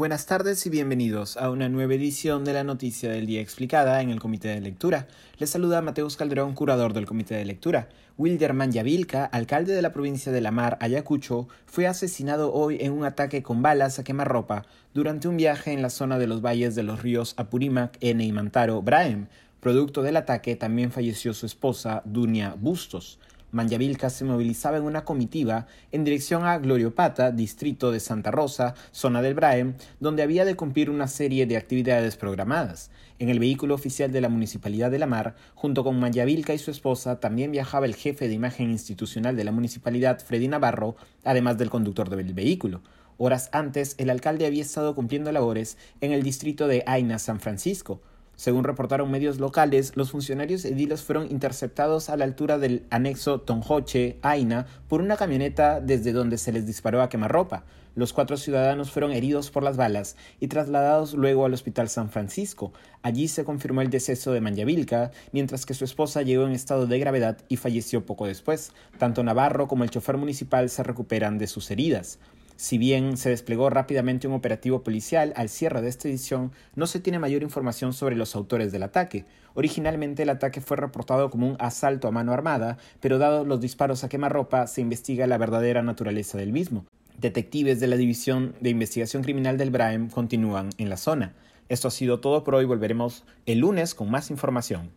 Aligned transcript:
Buenas 0.00 0.24
tardes 0.24 0.64
y 0.64 0.70
bienvenidos 0.70 1.36
a 1.36 1.50
una 1.50 1.68
nueva 1.68 1.92
edición 1.92 2.42
de 2.42 2.54
la 2.54 2.64
Noticia 2.64 3.10
del 3.10 3.26
Día 3.26 3.42
Explicada 3.42 4.00
en 4.00 4.08
el 4.08 4.18
Comité 4.18 4.48
de 4.48 4.62
Lectura. 4.62 5.06
Les 5.36 5.50
saluda 5.50 5.82
Mateus 5.82 6.16
Calderón, 6.16 6.54
curador 6.54 6.94
del 6.94 7.04
Comité 7.04 7.34
de 7.34 7.44
Lectura. 7.44 7.90
Wilderman 8.16 8.72
Yavilka, 8.72 9.26
alcalde 9.26 9.74
de 9.74 9.82
la 9.82 9.92
provincia 9.92 10.32
de 10.32 10.40
La 10.40 10.52
Mar, 10.52 10.78
Ayacucho, 10.80 11.48
fue 11.66 11.86
asesinado 11.86 12.50
hoy 12.54 12.78
en 12.80 12.92
un 12.92 13.04
ataque 13.04 13.42
con 13.42 13.60
balas 13.60 13.98
a 13.98 14.02
quemarropa 14.02 14.64
durante 14.94 15.28
un 15.28 15.36
viaje 15.36 15.72
en 15.72 15.82
la 15.82 15.90
zona 15.90 16.18
de 16.18 16.28
los 16.28 16.40
valles 16.40 16.74
de 16.74 16.82
los 16.82 17.02
ríos 17.02 17.34
Apurímac, 17.36 17.98
Ene 18.00 18.24
y 18.24 18.32
Mantaro, 18.32 18.80
Braem. 18.80 19.26
Producto 19.60 20.00
del 20.00 20.16
ataque 20.16 20.56
también 20.56 20.92
falleció 20.92 21.34
su 21.34 21.44
esposa, 21.44 22.00
Dunia 22.06 22.56
Bustos. 22.58 23.18
Manyavilca 23.52 24.10
se 24.10 24.24
movilizaba 24.24 24.76
en 24.76 24.84
una 24.84 25.04
comitiva 25.04 25.66
en 25.92 26.04
dirección 26.04 26.44
a 26.44 26.58
Gloriopata, 26.58 27.32
distrito 27.32 27.90
de 27.90 28.00
Santa 28.00 28.30
Rosa, 28.30 28.74
zona 28.92 29.22
del 29.22 29.34
Braem, 29.34 29.74
donde 29.98 30.22
había 30.22 30.44
de 30.44 30.54
cumplir 30.54 30.90
una 30.90 31.08
serie 31.08 31.46
de 31.46 31.56
actividades 31.56 32.16
programadas. 32.16 32.90
En 33.18 33.28
el 33.28 33.38
vehículo 33.38 33.74
oficial 33.74 34.12
de 34.12 34.20
la 34.20 34.28
Municipalidad 34.28 34.90
de 34.90 34.98
La 34.98 35.06
Mar, 35.06 35.34
junto 35.54 35.84
con 35.84 35.98
Manyavilca 35.98 36.54
y 36.54 36.58
su 36.58 36.70
esposa, 36.70 37.20
también 37.20 37.52
viajaba 37.52 37.86
el 37.86 37.94
jefe 37.94 38.28
de 38.28 38.34
imagen 38.34 38.70
institucional 38.70 39.36
de 39.36 39.44
la 39.44 39.52
municipalidad, 39.52 40.20
Freddy 40.20 40.48
Navarro, 40.48 40.96
además 41.24 41.58
del 41.58 41.70
conductor 41.70 42.08
del 42.08 42.32
vehículo. 42.32 42.82
Horas 43.18 43.50
antes, 43.52 43.96
el 43.98 44.08
alcalde 44.08 44.46
había 44.46 44.62
estado 44.62 44.94
cumpliendo 44.94 45.30
labores 45.30 45.76
en 46.00 46.12
el 46.12 46.22
distrito 46.22 46.68
de 46.68 46.82
Aina, 46.86 47.18
San 47.18 47.38
Francisco, 47.38 48.00
según 48.40 48.64
reportaron 48.64 49.10
medios 49.10 49.38
locales, 49.38 49.92
los 49.96 50.12
funcionarios 50.12 50.64
ediles 50.64 51.02
fueron 51.02 51.30
interceptados 51.30 52.08
a 52.08 52.16
la 52.16 52.24
altura 52.24 52.56
del 52.56 52.86
anexo 52.88 53.42
Tonjoche, 53.42 54.16
Aina, 54.22 54.64
por 54.88 55.02
una 55.02 55.18
camioneta 55.18 55.78
desde 55.78 56.12
donde 56.12 56.38
se 56.38 56.50
les 56.50 56.66
disparó 56.66 57.02
a 57.02 57.10
quemarropa. 57.10 57.64
Los 57.94 58.14
cuatro 58.14 58.38
ciudadanos 58.38 58.90
fueron 58.90 59.12
heridos 59.12 59.50
por 59.50 59.62
las 59.62 59.76
balas 59.76 60.16
y 60.40 60.48
trasladados 60.48 61.12
luego 61.12 61.44
al 61.44 61.52
Hospital 61.52 61.90
San 61.90 62.08
Francisco. 62.08 62.72
Allí 63.02 63.28
se 63.28 63.44
confirmó 63.44 63.82
el 63.82 63.90
deceso 63.90 64.32
de 64.32 64.40
Manyavilca, 64.40 65.10
mientras 65.32 65.66
que 65.66 65.74
su 65.74 65.84
esposa 65.84 66.22
llegó 66.22 66.46
en 66.46 66.52
estado 66.52 66.86
de 66.86 66.98
gravedad 66.98 67.36
y 67.50 67.58
falleció 67.58 68.06
poco 68.06 68.26
después. 68.26 68.72
Tanto 68.96 69.22
Navarro 69.22 69.68
como 69.68 69.84
el 69.84 69.90
chofer 69.90 70.16
municipal 70.16 70.70
se 70.70 70.82
recuperan 70.82 71.36
de 71.36 71.46
sus 71.46 71.70
heridas. 71.70 72.18
Si 72.60 72.76
bien 72.76 73.16
se 73.16 73.30
desplegó 73.30 73.70
rápidamente 73.70 74.28
un 74.28 74.34
operativo 74.34 74.82
policial 74.82 75.32
al 75.34 75.48
cierre 75.48 75.80
de 75.80 75.88
esta 75.88 76.08
edición, 76.08 76.52
no 76.74 76.86
se 76.86 77.00
tiene 77.00 77.18
mayor 77.18 77.42
información 77.42 77.94
sobre 77.94 78.16
los 78.16 78.36
autores 78.36 78.70
del 78.70 78.82
ataque. 78.82 79.24
Originalmente 79.54 80.24
el 80.24 80.28
ataque 80.28 80.60
fue 80.60 80.76
reportado 80.76 81.30
como 81.30 81.48
un 81.48 81.56
asalto 81.58 82.06
a 82.06 82.10
mano 82.10 82.34
armada, 82.34 82.76
pero 83.00 83.16
dado 83.16 83.46
los 83.46 83.62
disparos 83.62 84.04
a 84.04 84.10
quemarropa, 84.10 84.66
se 84.66 84.82
investiga 84.82 85.26
la 85.26 85.38
verdadera 85.38 85.82
naturaleza 85.82 86.36
del 86.36 86.52
mismo. 86.52 86.84
Detectives 87.16 87.80
de 87.80 87.86
la 87.86 87.96
División 87.96 88.54
de 88.60 88.68
Investigación 88.68 89.22
Criminal 89.22 89.56
del 89.56 89.70
Braem 89.70 90.10
continúan 90.10 90.68
en 90.76 90.90
la 90.90 90.98
zona. 90.98 91.32
Esto 91.70 91.88
ha 91.88 91.90
sido 91.90 92.20
todo 92.20 92.44
por 92.44 92.56
hoy, 92.56 92.66
volveremos 92.66 93.24
el 93.46 93.60
lunes 93.60 93.94
con 93.94 94.10
más 94.10 94.30
información. 94.30 94.90